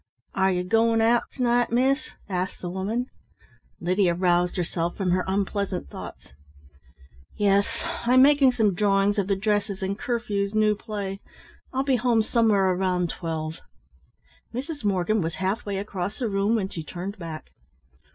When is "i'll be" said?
11.71-11.97